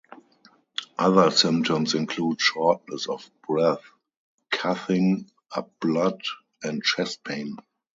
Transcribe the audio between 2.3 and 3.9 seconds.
shortness of breath,